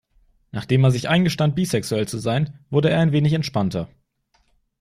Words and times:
Nachdem 0.51 0.83
er 0.83 0.89
sich 0.89 1.09
eingestand, 1.09 1.53
bisexuell 1.55 2.07
zu 2.07 2.17
sein, 2.17 2.57
wurde 2.71 2.89
er 2.89 3.01
ein 3.01 3.11
wenig 3.11 3.33
entspannter. 3.33 3.87